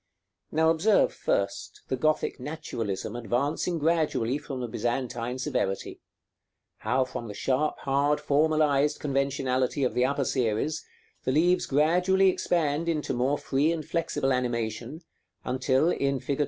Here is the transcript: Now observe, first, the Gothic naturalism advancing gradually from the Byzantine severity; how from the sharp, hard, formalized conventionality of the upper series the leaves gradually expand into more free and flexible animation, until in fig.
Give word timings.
Now 0.51 0.71
observe, 0.71 1.13
first, 1.13 1.83
the 1.87 1.95
Gothic 1.95 2.39
naturalism 2.39 3.15
advancing 3.15 3.77
gradually 3.77 4.39
from 4.39 4.59
the 4.59 4.67
Byzantine 4.67 5.37
severity; 5.37 5.99
how 6.77 7.05
from 7.05 7.27
the 7.27 7.35
sharp, 7.35 7.77
hard, 7.81 8.19
formalized 8.19 8.99
conventionality 8.99 9.83
of 9.83 9.93
the 9.93 10.05
upper 10.05 10.25
series 10.25 10.83
the 11.23 11.31
leaves 11.31 11.67
gradually 11.67 12.29
expand 12.31 12.89
into 12.89 13.13
more 13.13 13.37
free 13.37 13.71
and 13.71 13.85
flexible 13.85 14.33
animation, 14.33 15.01
until 15.45 15.91
in 15.91 16.19
fig. 16.19 16.39